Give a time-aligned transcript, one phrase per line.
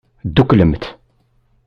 [0.33, 0.83] Dduklemt.